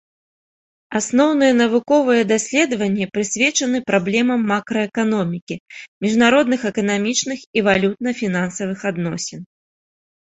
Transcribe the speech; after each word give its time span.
Асноўныя 0.99 1.53
навуковыя 1.63 2.23
даследаванні 2.31 3.05
прысвечаны 3.17 3.77
праблемам 3.91 4.41
макраэканомікі, 4.53 5.55
міжнародных 6.07 6.61
эканамічных 6.73 7.39
і 7.61 7.67
валютна-фінансавых 7.73 8.79
адносін. 8.93 9.41